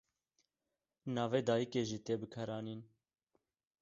[1.15, 2.81] Navê dayikê jî tê bikaranîn.